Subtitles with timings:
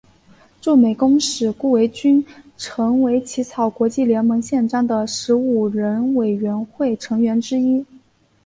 [0.59, 2.25] 驻美公使顾维钧
[2.57, 7.85] 成为起草国际联盟宪章的十五人委员会成员之一。